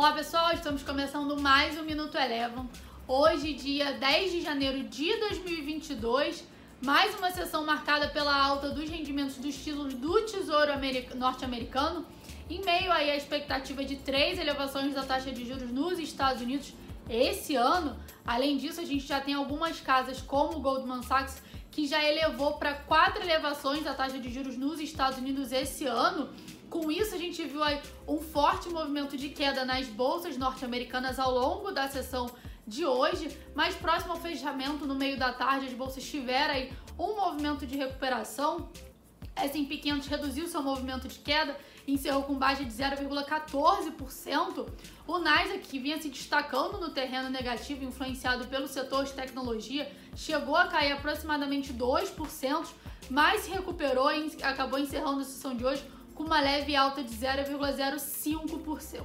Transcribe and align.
Olá 0.00 0.12
pessoal, 0.12 0.54
estamos 0.54 0.82
começando 0.82 1.38
mais 1.38 1.78
um 1.78 1.82
Minuto 1.82 2.16
Elevam. 2.16 2.66
Hoje, 3.06 3.52
dia 3.52 3.92
10 3.92 4.32
de 4.32 4.40
janeiro 4.40 4.84
de 4.84 5.14
2022, 5.14 6.42
mais 6.80 7.14
uma 7.18 7.30
sessão 7.30 7.66
marcada 7.66 8.08
pela 8.08 8.34
alta 8.34 8.70
dos 8.70 8.88
rendimentos 8.88 9.36
dos 9.36 9.54
títulos 9.54 9.92
do 9.92 10.22
Tesouro 10.22 10.72
norte-americano, 11.16 12.06
em 12.48 12.64
meio 12.64 12.90
aí 12.90 13.10
à 13.10 13.14
expectativa 13.14 13.84
de 13.84 13.96
três 13.96 14.38
elevações 14.38 14.94
da 14.94 15.02
taxa 15.02 15.30
de 15.30 15.46
juros 15.46 15.70
nos 15.70 15.98
Estados 15.98 16.40
Unidos 16.40 16.72
esse 17.06 17.54
ano. 17.54 17.94
Além 18.24 18.56
disso, 18.56 18.80
a 18.80 18.84
gente 18.86 19.06
já 19.06 19.20
tem 19.20 19.34
algumas 19.34 19.80
casas 19.82 20.22
como 20.22 20.56
o 20.56 20.60
Goldman 20.60 21.02
Sachs 21.02 21.42
que 21.70 21.86
já 21.86 22.02
elevou 22.02 22.54
para 22.54 22.72
quatro 22.72 23.22
elevações 23.22 23.84
da 23.84 23.92
taxa 23.92 24.18
de 24.18 24.32
juros 24.32 24.56
nos 24.56 24.80
Estados 24.80 25.18
Unidos 25.18 25.52
esse 25.52 25.84
ano. 25.84 26.30
Com 26.70 26.88
isso, 26.90 27.16
a 27.16 27.18
gente 27.18 27.44
viu 27.44 27.60
um 28.06 28.18
forte 28.18 28.68
movimento 28.68 29.16
de 29.16 29.28
queda 29.30 29.64
nas 29.64 29.88
bolsas 29.88 30.36
norte-americanas 30.36 31.18
ao 31.18 31.34
longo 31.34 31.72
da 31.72 31.88
sessão 31.88 32.30
de 32.64 32.86
hoje, 32.86 33.36
mas 33.56 33.74
próximo 33.74 34.12
ao 34.12 34.20
fechamento, 34.20 34.86
no 34.86 34.94
meio 34.94 35.18
da 35.18 35.32
tarde, 35.32 35.66
as 35.66 35.72
bolsas 35.72 36.08
tiveram 36.08 36.68
um 36.96 37.16
movimento 37.16 37.66
de 37.66 37.76
recuperação. 37.76 38.70
S&P 39.34 39.78
500 39.78 40.06
reduziu 40.06 40.46
seu 40.46 40.62
movimento 40.62 41.08
de 41.08 41.18
queda 41.18 41.56
encerrou 41.88 42.22
com 42.22 42.34
baixa 42.34 42.64
de 42.64 42.70
0,14%. 42.70 44.68
O 45.06 45.18
Nasdaq, 45.18 45.60
que 45.60 45.78
vinha 45.78 46.00
se 46.00 46.08
destacando 46.08 46.78
no 46.78 46.90
terreno 46.90 47.28
negativo, 47.28 47.84
influenciado 47.84 48.46
pelo 48.46 48.68
setor 48.68 49.04
de 49.04 49.12
tecnologia, 49.12 49.90
chegou 50.14 50.56
a 50.56 50.68
cair 50.68 50.92
aproximadamente 50.92 51.72
2%, 51.72 52.66
mas 53.08 53.42
se 53.42 53.50
recuperou 53.50 54.12
e 54.12 54.36
acabou 54.42 54.78
encerrando 54.78 55.20
a 55.20 55.24
sessão 55.24 55.56
de 55.56 55.64
hoje 55.64 55.84
com 56.20 56.26
uma 56.26 56.38
leve 56.38 56.76
alta 56.76 57.02
de 57.02 57.16
0,05%. 57.16 59.02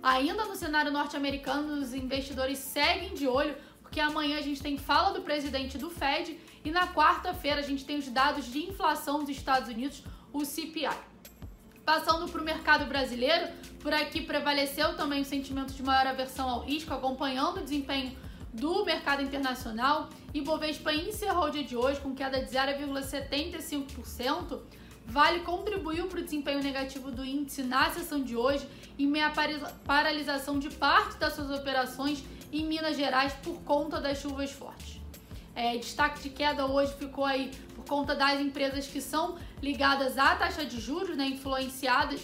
Ainda 0.00 0.44
no 0.44 0.54
cenário 0.54 0.92
norte-americano, 0.92 1.80
os 1.80 1.92
investidores 1.92 2.58
seguem 2.58 3.14
de 3.14 3.26
olho, 3.26 3.56
porque 3.82 3.98
amanhã 3.98 4.38
a 4.38 4.42
gente 4.42 4.62
tem 4.62 4.78
fala 4.78 5.12
do 5.12 5.22
presidente 5.22 5.76
do 5.76 5.90
Fed 5.90 6.38
e 6.64 6.70
na 6.70 6.86
quarta-feira 6.86 7.58
a 7.58 7.64
gente 7.64 7.84
tem 7.84 7.98
os 7.98 8.06
dados 8.06 8.46
de 8.46 8.60
inflação 8.60 9.18
dos 9.18 9.30
Estados 9.30 9.68
Unidos, 9.68 10.04
o 10.32 10.44
CPI. 10.44 10.96
Passando 11.84 12.30
para 12.30 12.40
o 12.40 12.44
mercado 12.44 12.86
brasileiro, 12.86 13.48
por 13.80 13.92
aqui 13.92 14.20
prevaleceu 14.20 14.96
também 14.96 15.22
o 15.22 15.24
sentimento 15.24 15.72
de 15.72 15.82
maior 15.82 16.06
aversão 16.06 16.48
ao 16.48 16.60
risco, 16.60 16.94
acompanhando 16.94 17.58
o 17.58 17.64
desempenho 17.64 18.16
do 18.52 18.84
mercado 18.84 19.20
internacional. 19.20 20.10
E 20.32 20.40
Bovespa 20.40 20.94
encerrou 20.94 21.46
o 21.46 21.50
dia 21.50 21.64
de 21.64 21.76
hoje 21.76 22.00
com 22.00 22.14
queda 22.14 22.40
de 22.40 22.52
0,75%. 22.52 24.60
Vale 25.06 25.40
contribuiu 25.40 26.08
para 26.08 26.18
o 26.18 26.22
desempenho 26.22 26.62
negativo 26.62 27.10
do 27.10 27.24
índice 27.24 27.62
na 27.62 27.90
sessão 27.90 28.22
de 28.22 28.36
hoje, 28.36 28.68
em 28.98 29.06
meia 29.06 29.32
paralisação 29.84 30.58
de 30.58 30.68
parte 30.68 31.16
das 31.16 31.32
suas 31.32 31.50
operações 31.50 32.22
em 32.52 32.66
Minas 32.66 32.96
Gerais 32.96 33.32
por 33.34 33.54
conta 33.62 34.00
das 34.00 34.20
chuvas 34.20 34.50
fortes. 34.50 35.00
É, 35.54 35.76
destaque 35.78 36.22
de 36.22 36.30
queda 36.30 36.66
hoje 36.66 36.92
ficou 36.94 37.24
aí 37.24 37.50
por 37.74 37.84
conta 37.86 38.14
das 38.14 38.40
empresas 38.40 38.86
que 38.86 39.00
são 39.00 39.38
ligadas 39.62 40.18
à 40.18 40.34
taxa 40.34 40.66
de 40.66 40.78
juros, 40.78 41.16
né, 41.16 41.26
influenciadas. 41.28 42.20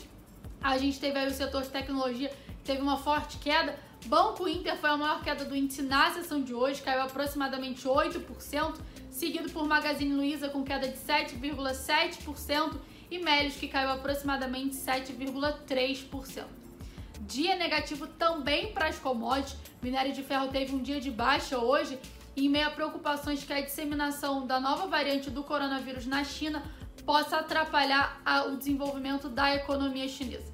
A 0.63 0.77
gente 0.77 1.01
teve 1.01 1.19
aí 1.19 1.29
o 1.29 1.31
setor 1.31 1.63
de 1.63 1.71
tecnologia, 1.71 2.31
teve 2.63 2.83
uma 2.83 2.99
forte 2.99 3.39
queda. 3.39 3.79
Banco 4.07 4.49
Inter 4.49 4.77
foi 4.77 4.91
a 4.91 4.97
maior 4.97 5.23
queda 5.23 5.45
do 5.45 5.57
índice 5.57 5.83
na 5.83 6.11
sessão 6.11 6.43
de 6.43 6.53
hoje, 6.53 6.83
caiu 6.83 7.03
aproximadamente 7.03 7.87
8% 7.87 8.75
seguido 9.11 9.51
por 9.51 9.67
Magazine 9.67 10.15
Luiza 10.15 10.49
com 10.49 10.65
queda 10.65 10.89
de 10.89 10.99
7,7% 10.99 12.77
e 13.11 13.19
Melios 13.19 13.55
que 13.55 13.69
caiu 13.69 13.91
aproximadamente 13.91 14.75
7,3%. 14.75 16.45
Dia 17.21 17.55
negativo 17.57 18.07
também 18.07 18.73
para 18.73 18.89
as 18.89 18.99
commodities. 18.99 19.57
Minério 19.81 20.13
de 20.13 20.23
ferro 20.23 20.49
teve 20.49 20.75
um 20.75 20.83
dia 20.83 21.01
de 21.01 21.11
baixa 21.11 21.59
hoje 21.59 21.99
em 22.37 22.49
meio 22.49 22.69
a 22.69 22.71
preocupações 22.71 23.45
que 23.45 23.53
a 23.53 23.61
disseminação 23.61 24.47
da 24.47 24.59
nova 24.59 24.87
variante 24.87 25.31
do 25.31 25.43
coronavírus 25.45 26.07
na 26.07 26.25
China 26.25 26.63
possa 27.05 27.39
atrapalhar 27.39 28.21
o 28.49 28.57
desenvolvimento 28.57 29.29
da 29.29 29.55
economia 29.55 30.09
chinesa. 30.09 30.53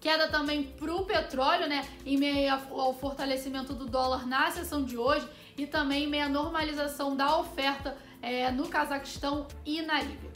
Queda 0.00 0.28
também 0.28 0.64
para 0.64 0.94
o 0.94 1.04
petróleo, 1.04 1.68
né? 1.68 1.86
Em 2.06 2.16
meio 2.16 2.50
ao 2.70 2.94
fortalecimento 2.94 3.74
do 3.74 3.84
dólar 3.84 4.26
na 4.26 4.50
sessão 4.50 4.82
de 4.82 4.96
hoje 4.96 5.28
e 5.58 5.66
também 5.66 6.04
em 6.04 6.06
meio 6.06 6.24
à 6.24 6.28
normalização 6.28 7.14
da 7.14 7.38
oferta 7.38 7.94
é, 8.22 8.50
no 8.50 8.66
Cazaquistão 8.66 9.46
e 9.64 9.82
na 9.82 10.00
Líbia. 10.00 10.30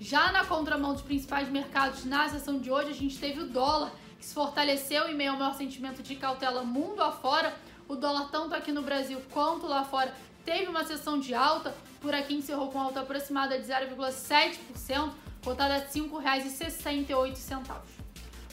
Já 0.00 0.32
na 0.32 0.44
contramão 0.44 0.92
dos 0.92 1.02
principais 1.02 1.48
mercados 1.48 2.04
na 2.04 2.28
sessão 2.28 2.58
de 2.58 2.68
hoje, 2.70 2.90
a 2.90 2.94
gente 2.94 3.16
teve 3.16 3.40
o 3.40 3.46
dólar 3.46 3.92
que 4.18 4.26
se 4.26 4.34
fortaleceu 4.34 5.08
em 5.08 5.14
meio 5.14 5.30
ao 5.32 5.38
maior 5.38 5.54
sentimento 5.54 6.02
de 6.02 6.16
cautela 6.16 6.64
mundo 6.64 7.00
afora. 7.00 7.54
O 7.88 7.94
dólar, 7.94 8.28
tanto 8.30 8.56
aqui 8.56 8.72
no 8.72 8.82
Brasil 8.82 9.22
quanto 9.30 9.68
lá 9.68 9.84
fora, 9.84 10.12
teve 10.44 10.66
uma 10.66 10.84
sessão 10.84 11.20
de 11.20 11.32
alta. 11.32 11.72
Por 12.00 12.12
aqui 12.12 12.34
encerrou 12.34 12.72
com 12.72 12.80
alta 12.80 12.98
aproximada 13.00 13.56
de 13.56 13.66
0,7%, 13.66 15.12
cotada 15.44 15.74
a 15.74 15.78
R$ 15.78 15.86
5,68. 15.86 18.05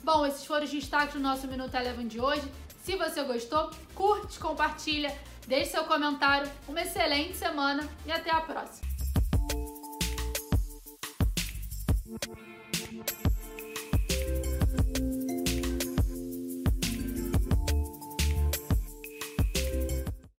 Bom, 0.03 0.25
esses 0.25 0.45
foram 0.45 0.65
os 0.65 0.69
destaques 0.69 1.13
do 1.13 1.21
nosso 1.21 1.47
Minuto 1.47 1.73
Eleven 1.75 2.05
de 2.07 2.19
hoje. 2.19 2.43
Se 2.83 2.97
você 2.97 3.23
gostou, 3.23 3.71
curte, 3.95 4.37
compartilha, 4.37 5.17
deixe 5.47 5.71
seu 5.71 5.85
comentário. 5.85 6.51
Uma 6.67 6.81
excelente 6.81 7.37
semana 7.37 7.87
e 8.05 8.11
até 8.11 8.29
a 8.29 8.41
próxima. 8.41 8.92